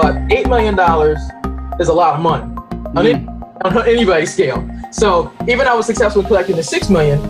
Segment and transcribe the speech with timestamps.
[0.00, 0.74] but $8 million
[1.78, 2.44] is a lot of money
[2.96, 3.26] on, any,
[3.64, 4.66] on anybody's scale.
[4.90, 7.20] So even I was successful in collecting the 6 million,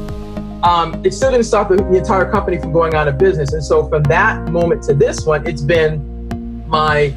[0.63, 3.55] um, it still didn't stop the, the entire company from going out of business.
[3.55, 7.13] And so from that moment to this one, it's been my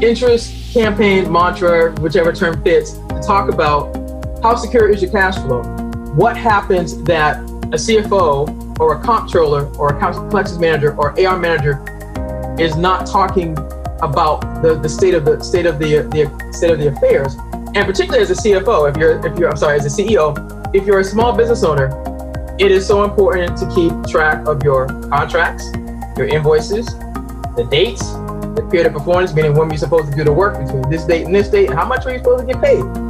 [0.00, 3.94] interest, campaign, mantra, whichever term fits, to talk about
[4.42, 5.62] how secure is your cash flow?
[6.14, 11.84] What happens that a CFO or a comptroller or a collections manager or AR manager
[12.58, 13.56] is not talking
[14.02, 17.36] about the, the state of the state of the, the state of the affairs,
[17.74, 20.86] and particularly as a CFO, if you're if you're I'm sorry, as a CEO, if
[20.86, 21.90] you're a small business owner,
[22.58, 25.64] it is so important to keep track of your contracts,
[26.16, 26.86] your invoices,
[27.56, 28.12] the dates,
[28.54, 31.26] the period of performance, meaning when you're supposed to do the work between this date
[31.26, 33.05] and this date, and how much are you supposed to get paid.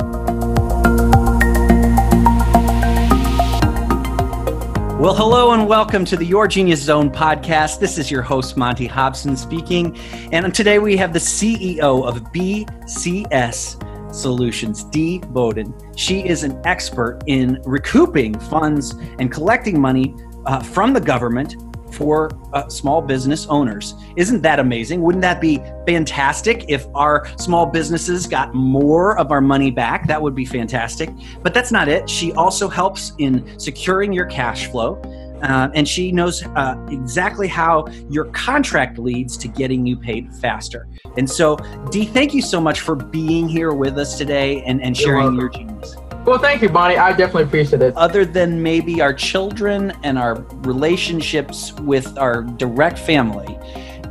[5.07, 7.79] Well, hello and welcome to the Your Genius Zone podcast.
[7.79, 9.97] This is your host, Monty Hobson, speaking.
[10.33, 15.73] And today we have the CEO of BCS Solutions, Dee Bowden.
[15.97, 20.13] She is an expert in recouping funds and collecting money
[20.45, 21.55] uh, from the government
[21.97, 23.95] for uh, small business owners.
[24.17, 25.03] Isn't that amazing?
[25.03, 30.07] Wouldn't that be fantastic if our small businesses got more of our money back?
[30.07, 31.11] That would be fantastic.
[31.43, 32.09] But that's not it.
[32.09, 35.01] She also helps in securing your cash flow.
[35.43, 40.89] Uh, and she knows uh, exactly how your contract leads to getting you paid faster.
[41.19, 41.57] And so,
[41.91, 45.51] Dee, thank you so much for being here with us today and, and sharing your
[45.51, 45.97] genius.
[46.27, 46.99] Well, thank you, Monty.
[46.99, 47.97] I definitely appreciate it.
[47.97, 53.57] Other than maybe our children and our relationships with our direct family,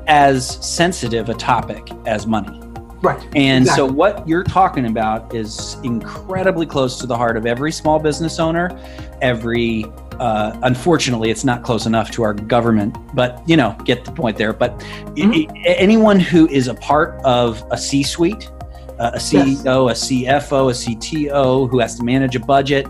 [0.08, 2.62] as sensitive a topic as money.
[3.02, 3.22] Right.
[3.36, 3.88] And exactly.
[3.88, 8.40] so, what you're talking about is incredibly close to the heart of every small business
[8.40, 8.80] owner,
[9.22, 9.86] every
[10.20, 14.38] uh, unfortunately, it's not close enough to our government, but you know, get the point
[14.38, 14.54] there.
[14.54, 15.54] But mm-hmm.
[15.66, 18.50] anyone who is a part of a C suite
[19.00, 20.10] a CEO, yes.
[20.10, 22.88] a CFO, a CTO who has to manage a budget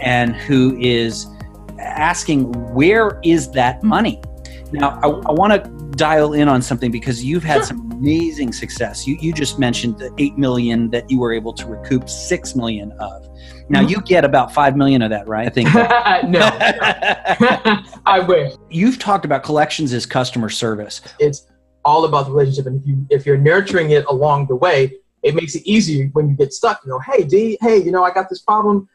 [0.00, 1.26] and who is
[1.78, 4.20] asking, where is that money?
[4.72, 7.64] Now, I, I want to dial in on something because you've had sure.
[7.64, 9.06] some amazing success.
[9.06, 12.92] You, you just mentioned the 8 million that you were able to recoup 6 million
[12.92, 13.28] of.
[13.68, 13.88] Now mm-hmm.
[13.88, 15.46] you get about 5 million of that, right?
[15.46, 15.72] I think.
[16.28, 16.40] no.
[18.06, 18.54] I wish.
[18.70, 21.00] You've talked about collections as customer service.
[21.18, 21.46] It's
[21.84, 25.34] all about the relationship and if you if you're nurturing it along the way, it
[25.34, 26.80] makes it easier when you get stuck.
[26.84, 28.88] You know, hey Dee, hey, you know, I got this problem.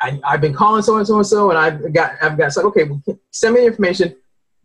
[0.00, 2.64] I, have been calling so and so and so, and I've got I've got stuck.
[2.66, 4.14] Okay, well, send me the information.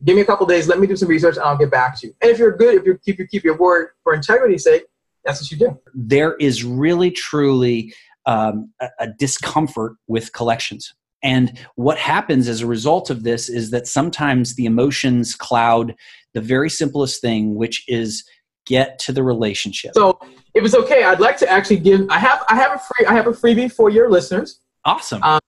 [0.04, 0.68] Give me a couple days.
[0.68, 2.16] Let me do some research, and I'll get back to you.
[2.22, 4.84] And if you're good, if you keep you keep your word for integrity's sake,
[5.24, 5.80] that's what you do.
[5.94, 7.94] There is really truly
[8.26, 10.94] um, a, a discomfort with collections.
[11.24, 15.96] And what happens as a result of this is that sometimes the emotions cloud
[16.34, 18.26] the very simplest thing, which is
[18.66, 19.92] get to the relationship.
[19.94, 20.18] So
[20.54, 22.08] if it's okay, I'd like to actually give.
[22.10, 24.60] I have I have a free I have a freebie for your listeners.
[24.86, 25.24] Awesome.
[25.24, 25.40] Um,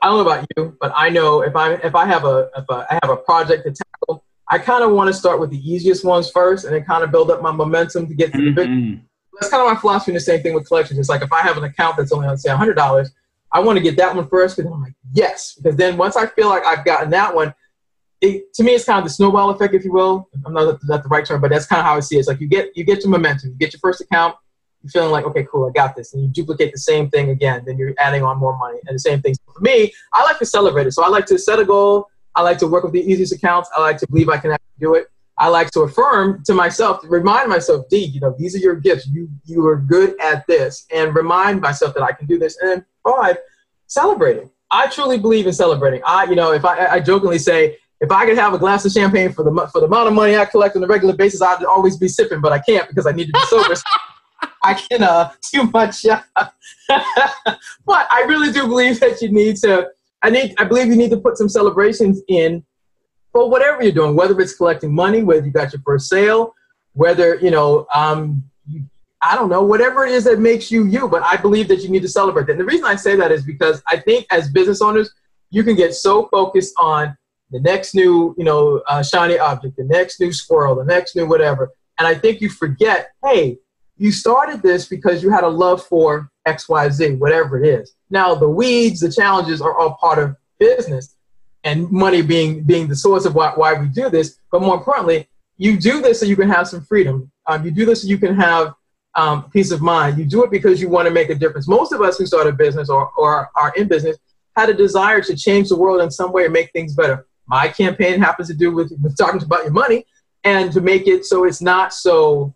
[0.00, 2.64] I don't know about you, but I know if I if I have a if
[2.70, 6.04] I have a project to tackle, I kind of want to start with the easiest
[6.04, 8.54] ones first, and then kind of build up my momentum to get to mm-hmm.
[8.54, 9.00] the big.
[9.40, 10.12] That's kind of my philosophy.
[10.12, 10.98] And the same thing with collections.
[10.98, 13.10] It's like if I have an account that's only, let's say, hundred dollars,
[13.50, 16.26] I want to get that one first because I'm like, yes, because then once I
[16.26, 17.54] feel like I've gotten that one,
[18.22, 20.28] it, to me, it's kind of the snowball effect, if you will.
[20.46, 22.20] I'm not that's the right term, but that's kind of how I see it.
[22.20, 24.36] It's like you get you get your momentum, you get your first account,
[24.82, 27.64] you're feeling like, okay, cool, I got this, and you duplicate the same thing again.
[27.66, 29.34] Then you're adding on more money, and the same thing.
[29.52, 32.06] For me, I like to celebrate it, so I like to set a goal.
[32.36, 33.68] I like to work with the easiest accounts.
[33.76, 35.08] I like to believe I can actually do it.
[35.36, 38.76] I like to affirm to myself, to remind myself, Dee, you know, these are your
[38.76, 39.08] gifts.
[39.08, 42.56] You you are good at this, and remind myself that I can do this.
[42.62, 43.38] And five,
[43.88, 44.48] celebrating.
[44.70, 46.00] I truly believe in celebrating.
[46.06, 48.90] I, you know, if I, I jokingly say, if I could have a glass of
[48.90, 51.64] champagne for the for the amount of money I collect on a regular basis, I'd
[51.64, 53.74] always be sipping, but I can't because I need to be sober.
[54.64, 56.02] I can uh, too much.
[56.34, 56.50] but
[57.88, 59.88] I really do believe that you need to.
[60.20, 60.54] I need.
[60.58, 62.64] I believe you need to put some celebrations in
[63.30, 66.54] for whatever you're doing, whether it's collecting money, whether you got your first sale,
[66.94, 67.86] whether you know.
[67.94, 68.44] Um,
[69.24, 71.88] I don't know, whatever it is that makes you you, but I believe that you
[71.88, 72.54] need to celebrate that.
[72.54, 75.14] And the reason I say that is because I think as business owners,
[75.50, 77.16] you can get so focused on
[77.52, 81.26] the next new, you know, uh, shiny object, the next new squirrel, the next new
[81.26, 81.70] whatever.
[81.98, 83.58] And I think you forget, hey,
[83.96, 87.94] you started this because you had a love for XYZ, whatever it is.
[88.10, 91.14] Now, the weeds, the challenges are all part of business
[91.64, 94.38] and money being, being the source of why, why we do this.
[94.50, 95.28] But more importantly,
[95.58, 97.30] you do this so you can have some freedom.
[97.46, 98.74] Um, you do this so you can have
[99.14, 100.18] um, peace of mind.
[100.18, 101.68] You do it because you want to make a difference.
[101.68, 104.16] Most of us who start a business or, or are in business
[104.56, 107.26] had a desire to change the world in some way and make things better.
[107.52, 110.06] My campaign happens to do with, with talking about your money
[110.42, 112.54] and to make it so it's not so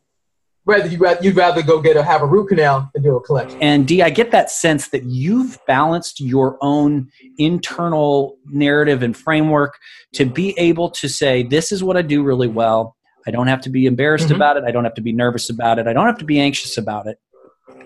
[0.64, 3.20] rather you rather you'd rather go get a have a root canal than do a
[3.20, 3.58] collection.
[3.60, 9.76] And Dee, I get that sense that you've balanced your own internal narrative and framework
[10.14, 12.96] to be able to say, this is what I do really well.
[13.26, 14.36] I don't have to be embarrassed mm-hmm.
[14.36, 14.64] about it.
[14.66, 15.86] I don't have to be nervous about it.
[15.86, 17.18] I don't have to be anxious about it.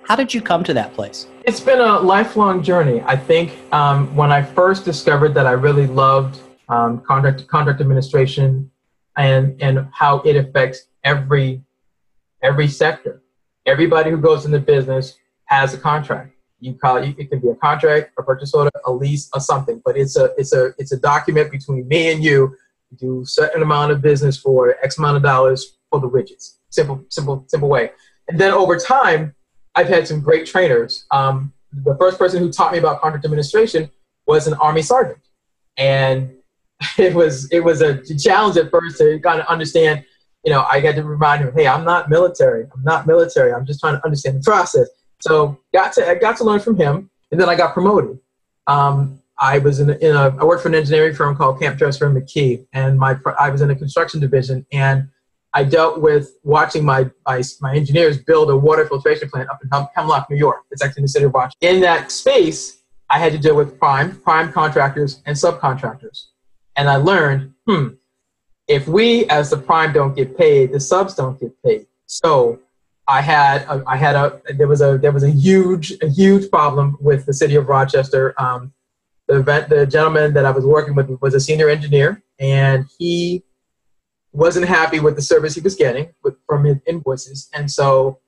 [0.05, 1.27] How did you come to that place?
[1.45, 3.03] It's been a lifelong journey.
[3.05, 6.41] I think um, when I first discovered that I really loved
[6.71, 8.71] um, contract contract administration
[9.17, 11.63] and and how it affects every
[12.43, 13.23] every sector.
[13.67, 16.35] Everybody who goes into business has a contract.
[16.61, 19.83] You call it, it can be a contract, a purchase order, a lease, or something.
[19.85, 22.57] But it's a it's a it's a document between me and you.
[22.97, 26.57] Do certain amount of business for X amount of dollars for the widgets.
[26.71, 27.93] Simple, simple, simple way.
[28.29, 29.35] And then over time,
[29.77, 31.05] I've had some great trainers.
[31.13, 33.91] Um, the first person who taught me about contract administration
[34.27, 35.21] was an Army sergeant,
[35.77, 36.33] and
[36.99, 40.05] it was it was a challenge at first to kind of understand
[40.45, 42.67] you know, I got to remind him, hey, I'm not military.
[42.75, 43.53] I'm not military.
[43.53, 44.89] I'm just trying to understand the process.
[45.21, 48.19] So got to I got to learn from him, and then I got promoted.
[48.67, 51.79] Um, I was in a, in a I worked for an engineering firm called Camp
[51.79, 55.09] Dresser and McKee, and my I was in a construction division, and
[55.53, 59.69] I dealt with watching my, my my engineers build a water filtration plant up in
[59.95, 60.65] Hemlock, New York.
[60.71, 61.59] It's actually in the city of Rochester.
[61.61, 62.79] In that space,
[63.11, 66.29] I had to deal with prime prime contractors and subcontractors,
[66.81, 67.89] and I learned, hmm,
[68.67, 71.87] if we as the prime don't get paid, the subs don't get paid.
[72.07, 72.59] So
[73.07, 76.51] I had a, I had a there was a there was a huge a huge
[76.51, 78.35] problem with the city of Rochester.
[78.41, 78.73] Um,
[79.29, 83.45] the event, the gentleman that I was working with was a senior engineer, and he
[84.33, 87.51] wasn't happy with the service he was getting with, from his invoices.
[87.53, 88.21] And so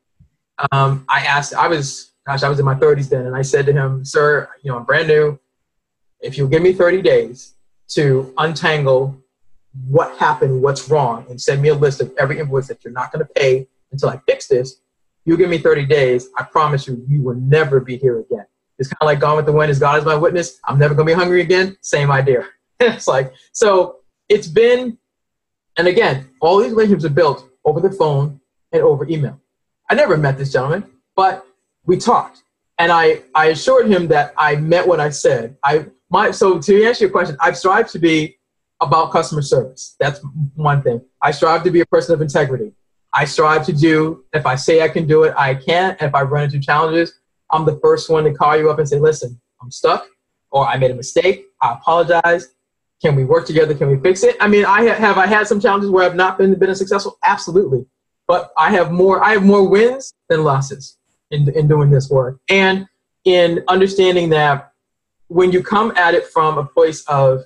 [0.73, 3.65] um, I asked, I was gosh, I was in my 30s then, and I said
[3.65, 5.39] to him, "Sir, you know, I'm brand new.
[6.21, 7.55] If you'll give me 30 days
[7.94, 9.17] to untangle
[9.89, 13.12] what happened, what's wrong, and send me a list of every invoice that you're not
[13.12, 14.81] going to pay until I fix this.
[15.25, 18.47] You give me 30 days, I promise you, you will never be here again.
[18.79, 20.59] It's kind of like Gone with the Wind is God is my witness.
[20.65, 21.77] I'm never going to be hungry again.
[21.81, 22.49] Same idea.
[22.81, 24.99] it's like, so it's been,
[25.77, 28.41] and again, all these relationships are built over the phone
[28.73, 29.41] and over email.
[29.89, 31.47] I never met this gentleman, but
[31.85, 32.43] we talked.
[32.79, 35.56] And I, I assured him that I meant what I said.
[35.62, 38.38] I my so to answer your question, I've strived to be
[38.82, 39.97] about customer service.
[39.99, 40.20] That's
[40.55, 41.00] one thing.
[41.23, 42.73] I strive to be a person of integrity.
[43.14, 45.97] I strive to do, if I say I can do it, I can.
[46.00, 47.19] And if I run into challenges,
[47.50, 50.06] I'm the first one to call you up and say, listen, I'm stuck
[50.50, 51.47] or I made a mistake.
[51.62, 52.49] I apologize.
[53.03, 53.75] Can we work together?
[53.75, 54.37] Can we fix it?
[54.38, 57.19] I mean, I have, have I had some challenges where I've not been, been successful?
[57.25, 57.87] Absolutely.
[58.26, 60.99] But I have more, I have more wins than losses
[61.31, 62.38] in, in doing this work.
[62.49, 62.87] And
[63.25, 64.72] in understanding that
[65.32, 67.44] when you come at it from a place of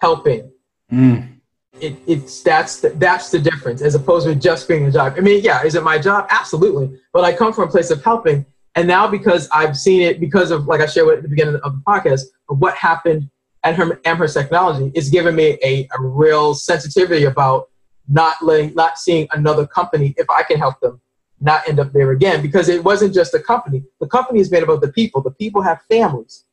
[0.00, 0.50] helping.
[0.92, 1.38] Mm.
[1.80, 5.14] It, it's that's the, that's the difference as opposed to just being a job.
[5.16, 6.26] I mean, yeah, is it my job?
[6.30, 6.98] Absolutely.
[7.12, 10.50] But I come from a place of helping, and now because I've seen it because
[10.50, 13.28] of like I shared at the beginning of the podcast of what happened
[13.64, 17.70] at her Amherst Technology, it's given me a, a real sensitivity about
[18.08, 21.00] not letting not seeing another company if I can help them
[21.40, 23.82] not end up there again because it wasn't just a company.
[24.00, 25.22] The company is made up of the people.
[25.22, 26.44] The people have families,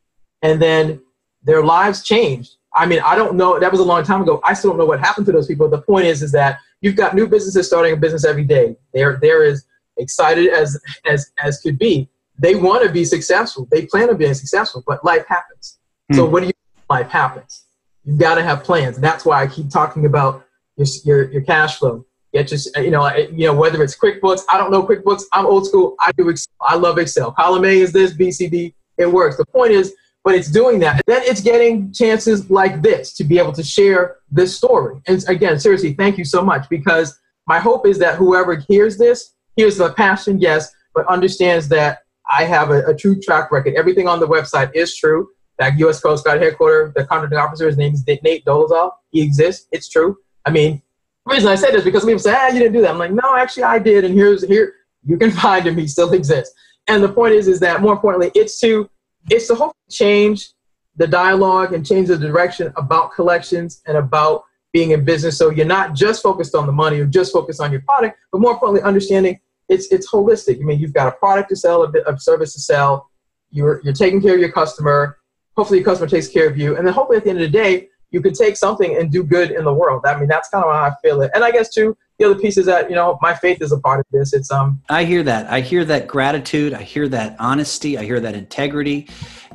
[0.41, 1.01] and then
[1.43, 3.59] their lives changed I mean, I don't know.
[3.59, 4.39] That was a long time ago.
[4.43, 5.67] I still don't know what happened to those people.
[5.67, 8.77] The point is, is that you've got new businesses starting a business every day.
[8.93, 9.65] They're they're as
[9.97, 12.09] excited as as as could be.
[12.39, 13.67] They want to be successful.
[13.71, 15.79] They plan on being successful, but life happens.
[16.09, 16.15] Hmm.
[16.15, 16.53] So what do you?
[16.89, 17.65] Life happens.
[18.05, 20.45] You've got to have plans, and that's why I keep talking about
[20.77, 22.05] your your, your cash flow.
[22.33, 24.43] Get just you know you know whether it's QuickBooks.
[24.49, 25.23] I don't know QuickBooks.
[25.33, 25.95] I'm old school.
[25.99, 26.29] I do.
[26.29, 26.53] Excel.
[26.61, 27.33] I love Excel.
[27.33, 28.13] Column A is this.
[28.13, 28.73] BCD.
[28.97, 29.35] It works.
[29.35, 31.01] The point is but it's doing that.
[31.07, 35.01] Then it's getting chances like this to be able to share this story.
[35.07, 39.33] And again, seriously, thank you so much because my hope is that whoever hears this
[39.55, 41.99] hears the passion, yes, but understands that
[42.31, 43.73] I have a, a true track record.
[43.75, 45.29] Everything on the website is true.
[45.57, 45.99] That U.S.
[45.99, 48.91] Coast Guard headquarters, the contracting officer, his name is Nate Dolezal.
[49.11, 49.67] He exists.
[49.71, 50.17] It's true.
[50.45, 50.81] I mean,
[51.25, 52.91] the reason I say this because people say, ah, you didn't do that.
[52.91, 54.03] I'm like, no, actually I did.
[54.03, 54.73] And here's, here,
[55.03, 55.77] you can find him.
[55.77, 56.53] He still exists.
[56.87, 58.89] And the point is, is that more importantly, it's to
[59.29, 60.49] it's to hopefully change
[60.95, 65.37] the dialogue and change the direction about collections and about being in business.
[65.37, 68.41] So you're not just focused on the money or just focused on your product, but
[68.41, 70.59] more importantly, understanding it's it's holistic.
[70.59, 73.09] I mean, you've got a product to sell, a bit of service to sell.
[73.51, 75.17] You're you're taking care of your customer.
[75.55, 77.57] Hopefully, your customer takes care of you, and then hopefully at the end of the
[77.57, 80.05] day, you can take something and do good in the world.
[80.05, 81.31] I mean, that's kind of how I feel it.
[81.33, 83.79] And I guess too, the other piece is that you know my faith is a
[83.79, 84.33] part of this.
[84.33, 84.81] It's um.
[84.89, 85.51] I hear that.
[85.51, 86.73] I hear that gratitude.
[86.73, 87.97] I hear that honesty.
[87.97, 89.07] I hear that integrity,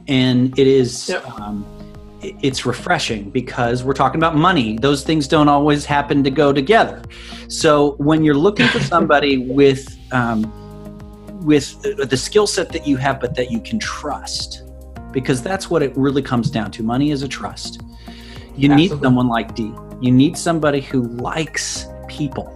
[0.08, 1.08] and it is.
[1.08, 1.26] Yep.
[1.40, 1.64] Um,
[2.22, 4.78] it's refreshing because we're talking about money.
[4.78, 7.02] Those things don't always happen to go together.
[7.46, 10.50] So when you're looking for somebody with um,
[11.44, 14.64] with the skill set that you have, but that you can trust,
[15.12, 16.82] because that's what it really comes down to.
[16.82, 17.82] Money is a trust.
[18.56, 18.76] You Absolutely.
[18.76, 19.72] need someone like Dee.
[20.00, 22.52] You need somebody who likes people.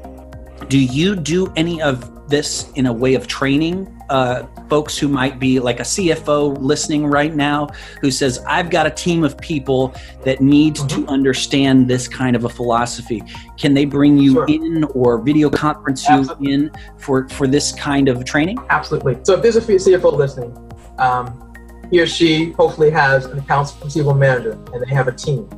[0.69, 5.39] Do you do any of this in a way of training uh, folks who might
[5.39, 7.69] be like a CFO listening right now
[8.01, 11.05] who says, I've got a team of people that need mm-hmm.
[11.05, 13.23] to understand this kind of a philosophy?
[13.59, 14.47] Can they bring you sure.
[14.49, 16.53] in or video conference you Absolutely.
[16.53, 18.59] in for, for this kind of training?
[18.71, 19.19] Absolutely.
[19.25, 20.57] So if there's a CFO listening,
[20.99, 21.53] um,
[21.91, 25.49] he or she hopefully has an accounts receivable manager and they have a team.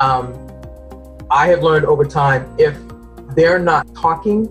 [0.00, 0.34] Um,
[1.30, 2.76] I have learned over time if
[3.40, 4.46] they're not talking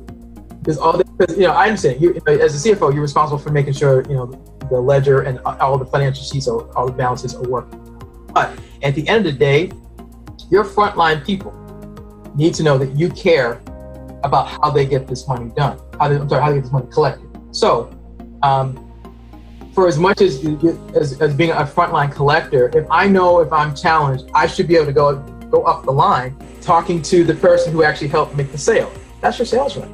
[0.59, 3.73] because all because you know I understand you as a CFO you're responsible for making
[3.73, 4.25] sure you know
[4.71, 7.79] the ledger and all the financial sheets or all the balances are working.
[8.33, 9.71] But at the end of the day,
[10.49, 11.53] your frontline people
[12.35, 13.61] need to know that you care
[14.23, 15.79] about how they get this money done.
[15.99, 17.27] How they, I'm sorry, how they get this money collected.
[17.51, 17.91] So,
[18.43, 18.85] um,
[19.73, 20.43] for as much as,
[20.95, 24.75] as as being a frontline collector, if I know if I'm challenged, I should be
[24.75, 28.51] able to go go up the line talking to the person who actually helped make
[28.51, 28.91] the sale.
[29.21, 29.89] That's your sales rep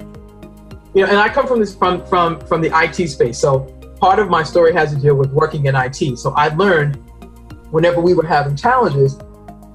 [0.96, 3.38] you know, and I come from this from from from the IT space.
[3.38, 3.60] So
[4.00, 6.18] part of my story has to deal with working in IT.
[6.18, 6.96] So I learned
[7.70, 9.20] whenever we were having challenges,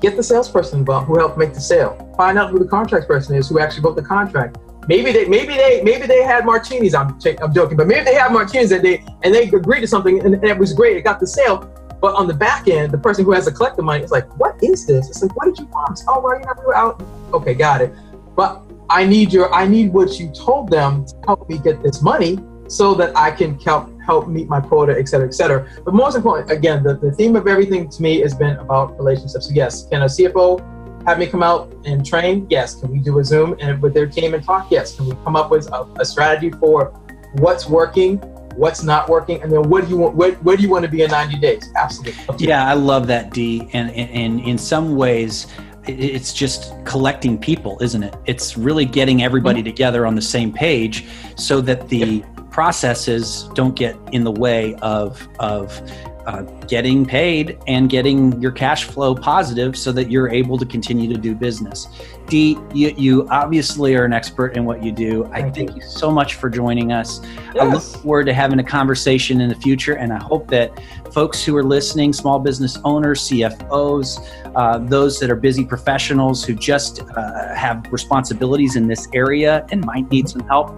[0.01, 2.13] get the salesperson involved who helped make the sale.
[2.17, 4.57] Find out who the contract person is who actually wrote the contract.
[4.89, 6.95] Maybe they maybe they maybe they had martinis.
[6.95, 10.25] I'm I'm joking, but maybe they had martinis that they and they agreed to something
[10.25, 10.97] and, and it was great.
[10.97, 11.71] It got the sale.
[12.01, 14.29] But on the back end, the person who has to collect the money is like,
[14.39, 16.77] "What is this?" It's like, "What did you promise?" Oh, well, you know, we were
[16.77, 17.03] out.
[17.33, 17.93] Okay, got it.
[18.35, 22.03] But I need your I need what you told them to help me get this
[22.03, 22.39] money
[22.69, 25.69] so that I can help help meet my quota, et cetera, et cetera.
[25.85, 29.47] But most important, again, the, the theme of everything to me has been about relationships.
[29.47, 32.47] So yes, can a CFO have me come out and train?
[32.51, 32.75] Yes.
[32.75, 34.71] Can we do a Zoom and with their team and talk?
[34.71, 34.97] Yes.
[34.97, 36.93] Can we come up with a, a strategy for
[37.35, 38.19] what's working,
[38.55, 40.15] what's not working, and then what do you want?
[40.15, 41.71] Where, where do you want to be in 90 days?
[41.77, 42.47] Absolutely.
[42.47, 43.69] Yeah, I love that, Dee.
[43.73, 45.47] And, and, and in some ways,
[45.87, 48.15] it's just collecting people, isn't it?
[48.27, 49.67] It's really getting everybody mm-hmm.
[49.67, 52.51] together on the same page so that the yep.
[52.51, 55.81] processes don't get in the way of of
[56.27, 61.13] uh, getting paid and getting your cash flow positive so that you're able to continue
[61.13, 61.89] to do business.
[62.27, 65.25] Dee, you, you obviously are an expert in what you do.
[65.27, 65.77] I thank, thank you.
[65.77, 65.83] you.
[65.83, 67.21] so much for joining us.
[67.23, 67.57] Yes.
[67.59, 70.81] I look forward to having a conversation in the future, and I hope that
[71.13, 76.55] folks who are listening, small business owners, CFOs, uh, those that are busy professionals who
[76.55, 80.71] just uh, have responsibilities in this area and might need some help,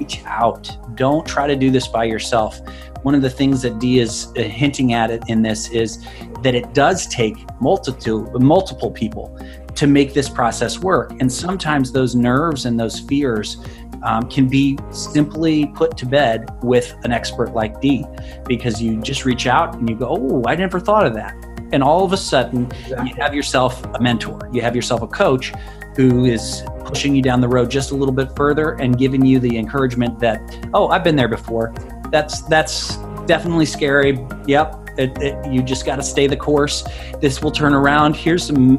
[0.00, 0.68] reach out.
[0.96, 2.60] Don't try to do this by yourself
[3.02, 6.06] one of the things that Dee is uh, hinting at it in this is
[6.42, 9.38] that it does take multitude, multiple people
[9.74, 11.12] to make this process work.
[11.20, 13.56] And sometimes those nerves and those fears
[14.02, 18.04] um, can be simply put to bed with an expert like Dee
[18.46, 21.34] because you just reach out and you go, Oh, I never thought of that.
[21.72, 23.10] And all of a sudden, exactly.
[23.10, 25.52] you have yourself a mentor, you have yourself a coach
[25.96, 29.38] who is pushing you down the road just a little bit further and giving you
[29.38, 31.72] the encouragement that, Oh, I've been there before
[32.10, 34.26] that's that's definitely scary.
[34.46, 36.84] Yep, it, it, you just got to stay the course.
[37.20, 38.16] This will turn around.
[38.16, 38.72] Here's some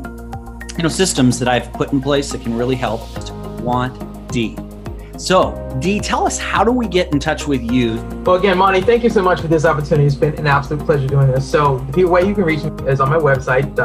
[0.77, 3.01] you know systems that I've put in place that can really help.
[3.61, 4.57] Want Dee.
[5.17, 7.95] So, Dee, tell us how do we get in touch with you?
[8.25, 10.07] Well, again, Monty, thank you so much for this opportunity.
[10.07, 11.47] It's been an absolute pleasure doing this.
[11.47, 13.75] So, the way you can reach me is on my website,